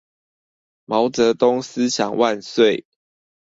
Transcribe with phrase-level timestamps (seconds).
[0.85, 2.87] 毛澤東思想萬歲